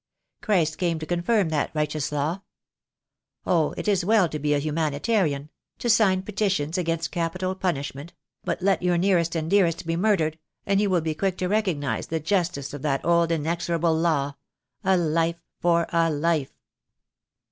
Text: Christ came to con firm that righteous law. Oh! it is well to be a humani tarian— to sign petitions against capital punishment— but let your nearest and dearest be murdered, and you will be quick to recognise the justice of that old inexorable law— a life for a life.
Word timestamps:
Christ 0.41 0.79
came 0.79 0.97
to 0.97 1.05
con 1.05 1.21
firm 1.21 1.49
that 1.49 1.69
righteous 1.75 2.11
law. 2.11 2.41
Oh! 3.45 3.75
it 3.77 3.87
is 3.87 4.03
well 4.03 4.27
to 4.29 4.39
be 4.39 4.55
a 4.55 4.59
humani 4.59 4.99
tarian— 4.99 5.49
to 5.77 5.91
sign 5.91 6.23
petitions 6.23 6.75
against 6.75 7.11
capital 7.11 7.53
punishment— 7.53 8.13
but 8.43 8.63
let 8.63 8.81
your 8.81 8.97
nearest 8.97 9.35
and 9.35 9.47
dearest 9.47 9.85
be 9.85 9.95
murdered, 9.95 10.39
and 10.65 10.81
you 10.81 10.89
will 10.89 11.01
be 11.01 11.13
quick 11.13 11.37
to 11.37 11.47
recognise 11.47 12.07
the 12.07 12.19
justice 12.19 12.73
of 12.73 12.81
that 12.81 13.05
old 13.05 13.31
inexorable 13.31 13.95
law— 13.95 14.33
a 14.83 14.97
life 14.97 15.43
for 15.59 15.85
a 15.93 16.09
life. 16.09 16.57